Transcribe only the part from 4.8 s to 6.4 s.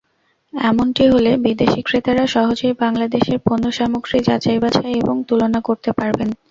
এবং তুলনা করতে পারবেন।